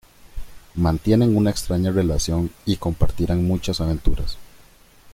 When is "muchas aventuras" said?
3.45-4.35